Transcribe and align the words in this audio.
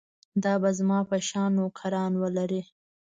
دا 0.43 0.53
به 0.61 0.69
زما 0.79 0.99
په 1.09 1.15
شان 1.27 1.49
نوکران 1.57 2.11
ولري. 2.21 2.61